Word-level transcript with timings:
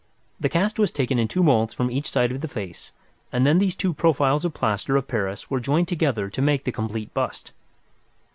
The 0.39 0.49
cast 0.49 0.79
was 0.79 0.91
taken 0.91 1.19
in 1.19 1.27
two 1.27 1.43
moulds 1.43 1.75
from 1.75 1.91
each 1.91 2.09
side 2.09 2.31
of 2.31 2.41
the 2.41 2.47
face, 2.47 2.91
and 3.31 3.45
then 3.45 3.59
these 3.59 3.75
two 3.75 3.93
profiles 3.93 4.43
of 4.43 4.51
plaster 4.51 4.97
of 4.97 5.07
Paris 5.07 5.51
were 5.51 5.59
joined 5.59 5.89
together 5.89 6.27
to 6.27 6.41
make 6.41 6.63
the 6.63 6.71
complete 6.71 7.13
bust. 7.13 7.51